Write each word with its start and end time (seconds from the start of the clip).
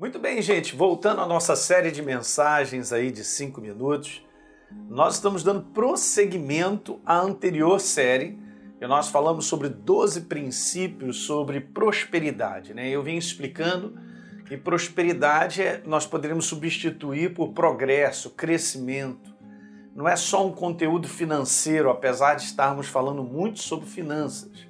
Muito 0.00 0.18
bem, 0.18 0.40
gente, 0.40 0.74
voltando 0.74 1.20
à 1.20 1.26
nossa 1.26 1.54
série 1.54 1.90
de 1.90 2.00
mensagens 2.00 2.90
aí 2.90 3.10
de 3.10 3.22
cinco 3.22 3.60
minutos, 3.60 4.26
nós 4.88 5.16
estamos 5.16 5.44
dando 5.44 5.60
prosseguimento 5.74 6.98
à 7.04 7.18
anterior 7.18 7.78
série 7.78 8.38
e 8.80 8.86
nós 8.86 9.10
falamos 9.10 9.44
sobre 9.44 9.68
12 9.68 10.22
princípios 10.22 11.24
sobre 11.24 11.60
prosperidade. 11.60 12.72
Né? 12.72 12.88
Eu 12.88 13.02
vim 13.02 13.18
explicando 13.18 13.94
que 14.46 14.56
prosperidade 14.56 15.60
é, 15.60 15.82
nós 15.84 16.06
poderíamos 16.06 16.46
substituir 16.46 17.34
por 17.34 17.52
progresso, 17.52 18.30
crescimento. 18.30 19.30
Não 19.94 20.08
é 20.08 20.16
só 20.16 20.46
um 20.46 20.52
conteúdo 20.52 21.08
financeiro, 21.08 21.90
apesar 21.90 22.36
de 22.36 22.44
estarmos 22.44 22.88
falando 22.88 23.22
muito 23.22 23.58
sobre 23.58 23.84
finanças 23.84 24.69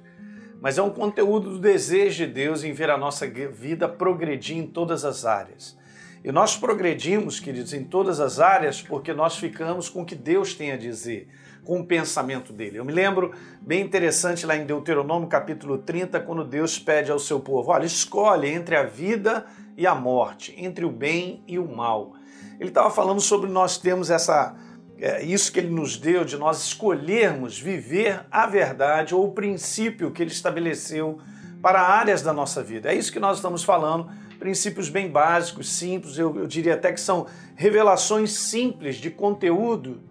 mas 0.61 0.77
é 0.77 0.81
um 0.81 0.91
conteúdo 0.91 1.49
do 1.49 1.59
desejo 1.59 2.25
de 2.25 2.31
Deus 2.31 2.63
em 2.63 2.71
ver 2.71 2.91
a 2.91 2.97
nossa 2.97 3.27
vida 3.27 3.89
progredir 3.89 4.57
em 4.57 4.67
todas 4.67 5.03
as 5.03 5.25
áreas. 5.25 5.75
E 6.23 6.31
nós 6.31 6.55
progredimos, 6.55 7.39
queridos, 7.39 7.73
em 7.73 7.83
todas 7.83 8.19
as 8.19 8.39
áreas 8.39 8.79
porque 8.79 9.11
nós 9.11 9.37
ficamos 9.37 9.89
com 9.89 10.03
o 10.03 10.05
que 10.05 10.13
Deus 10.13 10.53
tem 10.53 10.71
a 10.71 10.77
dizer, 10.77 11.27
com 11.63 11.79
o 11.79 11.85
pensamento 11.85 12.53
dele. 12.53 12.77
Eu 12.77 12.85
me 12.85 12.93
lembro 12.93 13.33
bem 13.59 13.81
interessante 13.81 14.45
lá 14.45 14.55
em 14.55 14.63
Deuteronômio 14.63 15.27
capítulo 15.27 15.79
30, 15.79 16.19
quando 16.19 16.45
Deus 16.45 16.77
pede 16.77 17.11
ao 17.11 17.17
seu 17.17 17.39
povo: 17.39 17.71
olha, 17.71 17.85
escolhe 17.85 18.47
entre 18.47 18.75
a 18.75 18.83
vida 18.83 19.47
e 19.75 19.87
a 19.87 19.95
morte, 19.95 20.53
entre 20.55 20.85
o 20.85 20.91
bem 20.91 21.43
e 21.47 21.57
o 21.57 21.67
mal. 21.67 22.13
Ele 22.59 22.69
estava 22.69 22.91
falando 22.91 23.19
sobre 23.19 23.49
nós 23.49 23.79
termos 23.79 24.11
essa 24.11 24.55
é 25.01 25.23
isso 25.23 25.51
que 25.51 25.59
ele 25.59 25.71
nos 25.71 25.97
deu 25.97 26.23
de 26.23 26.37
nós 26.37 26.63
escolhermos 26.63 27.59
viver 27.59 28.23
a 28.29 28.45
verdade 28.45 29.15
ou 29.15 29.25
o 29.25 29.31
princípio 29.31 30.11
que 30.11 30.21
ele 30.21 30.31
estabeleceu 30.31 31.19
para 31.59 31.81
áreas 31.81 32.21
da 32.21 32.31
nossa 32.31 32.61
vida. 32.61 32.91
É 32.91 32.95
isso 32.95 33.11
que 33.11 33.19
nós 33.19 33.37
estamos 33.37 33.63
falando, 33.63 34.09
princípios 34.37 34.89
bem 34.89 35.09
básicos, 35.09 35.71
simples, 35.71 36.19
eu, 36.19 36.37
eu 36.37 36.45
diria 36.45 36.75
até 36.75 36.93
que 36.93 37.01
são 37.01 37.25
revelações 37.55 38.31
simples 38.31 38.97
de 38.97 39.09
conteúdo 39.09 40.01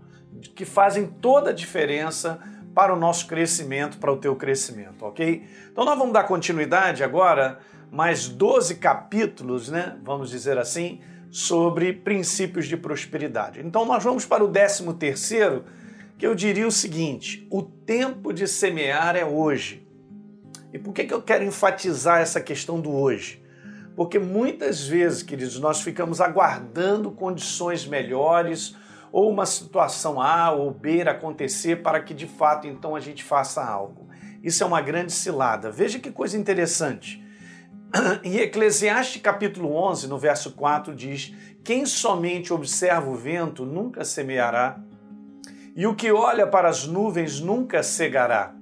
que 0.57 0.65
fazem 0.65 1.07
toda 1.07 1.51
a 1.51 1.53
diferença 1.53 2.41
para 2.75 2.93
o 2.93 2.97
nosso 2.97 3.29
crescimento, 3.29 3.99
para 3.99 4.13
o 4.13 4.17
teu 4.17 4.35
crescimento, 4.35 5.05
ok? 5.05 5.45
Então 5.71 5.85
nós 5.85 5.97
vamos 5.97 6.13
dar 6.13 6.25
continuidade 6.25 7.05
agora, 7.05 7.61
mais 7.93 8.29
12 8.29 8.77
capítulos, 8.77 9.69
né? 9.69 9.97
Vamos 10.03 10.31
dizer 10.31 10.59
assim, 10.59 11.01
sobre 11.31 11.93
princípios 11.93 12.67
de 12.67 12.77
prosperidade. 12.77 13.61
Então 13.61 13.85
nós 13.85 14.03
vamos 14.03 14.27
para 14.27 14.45
o 14.45 14.49
décimo 14.49 14.95
terceiro, 14.95 15.65
que 16.19 16.27
eu 16.27 16.35
diria 16.35 16.67
o 16.67 16.73
seguinte: 16.73 17.47
o 17.51 17.63
tempo 17.63 18.33
de 18.33 18.47
semear 18.49 19.17
é 19.17 19.25
hoje. 19.25 19.87
E 20.73 20.79
por 20.79 20.93
que, 20.93 21.05
que 21.05 21.15
eu 21.15 21.23
quero 21.23 21.45
enfatizar 21.45 22.21
essa 22.21 22.41
questão 22.41 22.81
do 22.81 22.93
hoje? 22.93 23.43
Porque 23.97 24.19
muitas 24.19 24.87
vezes, 24.87 25.23
queridos, 25.23 25.59
nós 25.59 25.81
ficamos 25.81 26.21
aguardando 26.21 27.11
condições 27.11 27.87
melhores 27.87 28.77
ou 29.13 29.29
uma 29.29 29.47
situação 29.47 30.21
A 30.21 30.53
ou 30.53 30.71
B 30.71 31.03
acontecer 31.03 31.83
para 31.83 32.01
que 32.01 32.15
de 32.15 32.27
fato 32.27 32.67
então 32.67 32.95
a 32.95 33.01
gente 33.01 33.25
faça 33.25 33.65
algo. 33.65 34.09
Isso 34.43 34.63
é 34.63 34.67
uma 34.67 34.81
grande 34.81 35.13
cilada. 35.13 35.71
Veja 35.71 35.99
que 35.99 36.11
coisa 36.11 36.39
interessante. 36.39 37.23
Em 38.23 38.37
Eclesiastes 38.37 39.21
capítulo 39.21 39.75
11, 39.75 40.07
no 40.07 40.19
verso 40.19 40.53
4, 40.53 40.95
diz: 40.95 41.35
Quem 41.65 41.85
somente 41.85 42.53
observa 42.53 43.09
o 43.11 43.17
vento 43.17 43.65
nunca 43.65 44.05
semeará, 44.05 44.79
e 45.75 45.87
o 45.87 45.95
que 45.95 46.13
olha 46.13 46.47
para 46.47 46.69
as 46.69 46.87
nuvens 46.87 47.41
nunca 47.41 47.83
cegará. 47.83 48.55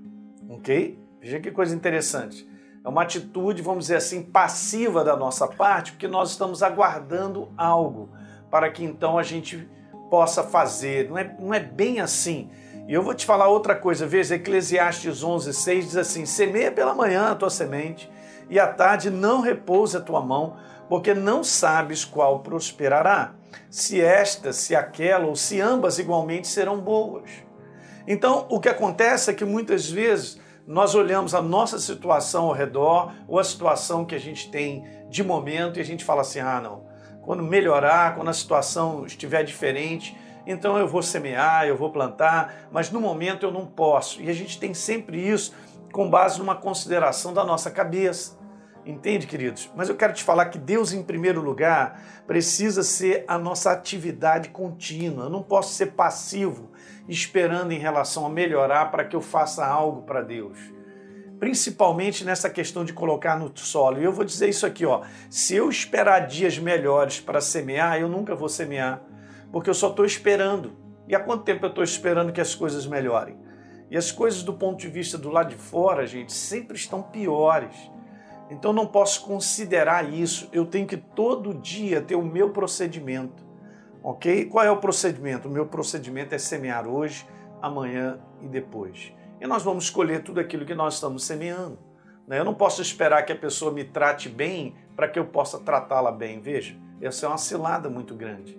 Ok? 0.49 0.99
Veja 1.21 1.41
que 1.41 1.51
coisa 1.51 1.75
interessante. 1.75 2.49
É 2.83 2.89
uma 2.89 3.03
atitude, 3.03 3.61
vamos 3.61 3.85
dizer 3.85 3.97
assim, 3.97 4.23
passiva 4.23 5.05
da 5.05 5.17
nossa 5.17 5.47
parte, 5.47 5.93
porque 5.93 6.09
nós 6.09 6.31
estamos 6.31 6.63
aguardando 6.63 7.53
algo 7.57 8.09
para 8.51 8.71
que 8.71 8.83
então 8.83 9.19
a 9.19 9.23
gente 9.23 9.69
possa 10.09 10.43
fazer. 10.43 11.11
Não 11.11 11.19
é, 11.19 11.37
não 11.39 11.53
é 11.53 11.61
bem 11.61 12.01
assim. 12.01 12.51
E 12.87 12.95
eu 12.95 13.03
vou 13.03 13.13
te 13.13 13.27
falar 13.27 13.49
outra 13.49 13.75
coisa. 13.75 14.07
Veja, 14.07 14.37
Eclesiastes 14.37 15.23
11, 15.23 15.53
6 15.53 15.85
diz 15.85 15.97
assim: 15.97 16.25
Semeia 16.25 16.73
pela 16.73 16.95
manhã 16.95 17.31
a 17.31 17.35
tua 17.35 17.51
semente 17.51 18.11
e 18.49 18.59
à 18.59 18.67
tarde 18.67 19.11
não 19.11 19.41
repouse 19.41 19.97
a 19.97 20.01
tua 20.01 20.21
mão, 20.21 20.57
porque 20.89 21.13
não 21.15 21.45
sabes 21.45 22.05
qual 22.05 22.41
prosperará, 22.41 23.35
se 23.71 24.01
esta, 24.01 24.53
se 24.53 24.75
aquela 24.75 25.27
ou 25.27 25.37
se 25.37 25.61
ambas 25.61 25.99
igualmente 25.99 26.49
serão 26.49 26.81
boas. 26.81 27.31
Então, 28.07 28.47
o 28.49 28.59
que 28.59 28.69
acontece 28.69 29.31
é 29.31 29.35
que 29.35 29.45
muitas 29.45 29.91
vezes 29.91 30.41
nós 30.67 30.95
olhamos 30.95 31.35
a 31.35 31.43
nossa 31.43 31.79
situação 31.79 32.47
ao 32.47 32.53
redor 32.53 33.13
ou 33.27 33.39
a 33.39 33.45
situação 33.45 34.05
que 34.05 34.15
a 34.15 34.21
gente 34.21 34.51
tem 34.51 34.85
de 35.11 35.23
momento 35.23 35.79
e 35.79 35.83
a 35.83 35.85
gente 35.85 36.05
fala 36.05 36.23
assim: 36.23 36.41
ah, 36.41 36.61
não, 36.61 36.87
quando 37.21 37.43
melhorar, 37.43 38.15
quando 38.15 38.29
a 38.29 38.33
situação 38.33 39.05
estiver 39.05 39.43
diferente, 39.43 40.17
então 40.47 40.79
eu 40.79 40.89
vou 40.89 41.03
semear, 41.03 41.67
eu 41.67 41.77
vou 41.77 41.91
plantar, 41.91 42.69
mas 42.73 42.91
no 42.91 42.99
momento 42.99 43.45
eu 43.45 43.53
não 43.53 43.67
posso. 43.67 44.23
E 44.23 44.31
a 44.31 44.33
gente 44.33 44.59
tem 44.59 44.73
sempre 44.73 45.21
isso 45.21 45.55
com 45.93 46.09
base 46.09 46.39
numa 46.39 46.57
consideração 46.57 47.35
da 47.35 47.45
nossa 47.45 47.71
cabeça. 47.71 48.38
Entende, 48.89 49.27
queridos? 49.27 49.71
Mas 49.77 49.91
eu 49.91 49.97
quero 49.97 50.15
te 50.15 50.25
falar 50.25 50.47
que 50.47 50.57
Deus, 50.57 50.95
em 50.95 51.03
primeiro 51.03 51.43
lugar, 51.43 52.03
precisa 52.27 52.83
ser 52.83 53.23
a 53.29 53.37
nossa 53.37 53.71
atividade 53.71 54.49
contínua. 54.49 55.25
Eu 55.25 55.31
não 55.31 55.43
posso 55.43 55.75
ser 55.75 55.89
passivo, 55.89 56.71
esperando 57.07 57.73
em 57.73 57.79
relação 57.79 58.25
a 58.25 58.31
melhorar 58.31 58.87
para 58.91 59.05
que 59.05 59.15
eu 59.15 59.21
faça 59.21 59.67
algo 59.67 60.07
para 60.07 60.23
Deus. 60.23 60.59
Principalmente 61.39 62.25
nessa 62.25 62.49
questão 62.49 62.83
de 62.83 62.95
colocar 62.95 63.39
no 63.39 63.53
solo. 63.59 64.01
E 64.01 64.05
eu 64.05 64.13
vou 64.13 64.25
dizer 64.25 64.49
isso 64.49 64.65
aqui, 64.65 64.87
ó. 64.87 65.03
Se 65.29 65.55
eu 65.55 65.69
esperar 65.69 66.21
dias 66.21 66.59
melhores 66.59 67.21
para 67.21 67.43
semear, 67.43 68.01
eu 68.01 68.09
nunca 68.09 68.35
vou 68.35 68.49
semear, 68.49 69.03
porque 69.53 69.69
eu 69.69 69.75
só 69.75 69.91
estou 69.91 70.07
esperando. 70.07 70.73
E 71.07 71.15
há 71.15 71.21
quanto 71.21 71.45
tempo 71.45 71.67
eu 71.67 71.69
estou 71.69 71.85
esperando 71.85 72.33
que 72.33 72.41
as 72.41 72.55
coisas 72.55 72.87
melhorem? 72.87 73.39
E 73.91 73.99
as 73.99 74.11
coisas 74.11 74.43
do 74.43 74.55
ponto 74.55 74.79
de 74.79 74.89
vista 74.89 75.19
do 75.19 75.29
lado 75.29 75.51
de 75.51 75.57
fora, 75.57 76.07
gente, 76.07 76.33
sempre 76.33 76.75
estão 76.75 77.03
piores. 77.03 77.77
Então 78.51 78.73
não 78.73 78.87
posso 78.87 79.25
considerar 79.25 80.13
isso. 80.13 80.49
Eu 80.53 80.65
tenho 80.65 80.87
que 80.87 80.97
todo 80.97 81.55
dia 81.55 82.01
ter 82.01 82.15
o 82.15 82.23
meu 82.23 82.51
procedimento. 82.51 83.47
Ok? 84.03 84.47
Qual 84.47 84.65
é 84.65 84.71
o 84.71 84.79
procedimento? 84.79 85.49
O 85.49 85.51
meu 85.51 85.67
procedimento 85.67 86.35
é 86.35 86.39
semear 86.39 86.87
hoje, 86.87 87.27
amanhã 87.61 88.21
e 88.41 88.49
depois. 88.49 89.13
E 89.41 89.47
nós 89.47 89.63
vamos 89.63 89.85
escolher 89.85 90.23
tudo 90.23 90.41
aquilo 90.41 90.65
que 90.65 90.75
nós 90.75 90.95
estamos 90.95 91.25
semeando. 91.25 91.79
Né? 92.27 92.39
Eu 92.39 92.45
não 92.45 92.55
posso 92.55 92.83
esperar 92.83 93.23
que 93.25 93.33
a 93.33 93.37
pessoa 93.37 93.73
me 93.73 93.85
trate 93.85 94.29
bem 94.29 94.75
para 94.97 95.09
que 95.09 95.19
eu 95.19 95.27
possa 95.27 95.59
tratá-la 95.59 96.13
bem. 96.13 96.41
Veja, 96.41 96.77
essa 97.01 97.27
é 97.27 97.29
uma 97.29 97.39
cilada 97.39 97.89
muito 97.89 98.15
grande. 98.15 98.59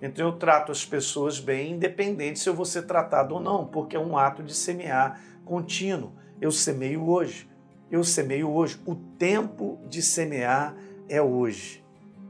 Então 0.00 0.26
eu 0.26 0.32
trato 0.36 0.70
as 0.70 0.84
pessoas 0.84 1.40
bem, 1.40 1.72
independente 1.72 2.38
se 2.38 2.48
eu 2.48 2.54
vou 2.54 2.64
ser 2.66 2.82
tratado 2.82 3.34
ou 3.34 3.40
não, 3.40 3.66
porque 3.66 3.96
é 3.96 4.00
um 4.00 4.16
ato 4.16 4.42
de 4.42 4.54
semear 4.54 5.20
contínuo. 5.44 6.12
Eu 6.40 6.50
semeio 6.50 7.08
hoje, 7.08 7.48
eu 7.90 8.02
semeio 8.04 8.50
hoje. 8.50 8.80
O 8.86 8.94
tempo 8.94 9.78
de 9.88 10.02
semear 10.02 10.74
é 11.08 11.20
hoje. 11.20 11.84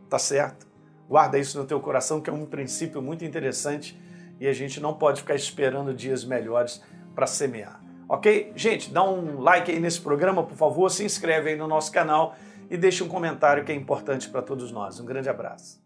Tá 0.09 0.19
certo? 0.19 0.67
Guarda 1.09 1.39
isso 1.39 1.59
no 1.59 1.65
teu 1.65 1.81
coração, 1.81 2.21
que 2.21 2.28
é 2.28 2.33
um 2.33 2.44
princípio 2.44 3.00
muito 3.00 3.25
interessante 3.25 3.99
e 4.41 4.47
a 4.47 4.53
gente 4.53 4.81
não 4.81 4.95
pode 4.95 5.21
ficar 5.21 5.34
esperando 5.34 5.95
dias 5.95 6.25
melhores 6.25 6.83
para 7.15 7.27
semear. 7.27 7.81
Ok? 8.09 8.53
Gente, 8.55 8.93
dá 8.93 9.03
um 9.03 9.41
like 9.41 9.71
aí 9.71 9.81
nesse 9.81 10.00
programa, 10.00 10.43
por 10.43 10.56
favor, 10.56 10.91
se 10.91 11.05
inscreve 11.05 11.50
aí 11.50 11.56
no 11.56 11.66
nosso 11.66 11.91
canal 11.91 12.37
e 12.71 12.77
deixe 12.77 13.03
um 13.03 13.09
comentário 13.09 13.65
que 13.65 13.72
é 13.72 13.75
importante 13.75 14.28
para 14.28 14.43
todos 14.43 14.71
nós. 14.71 15.00
Um 15.00 15.05
grande 15.05 15.28
abraço. 15.28 15.86